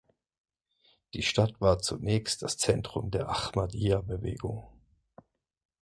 Die 1.13 1.21
Stadt 1.21 1.61
war 1.61 1.77
zunächst 1.77 2.41
das 2.41 2.57
Zentrum 2.57 3.11
der 3.11 3.29
Ahmadiyya-Bewegung. 3.29 4.67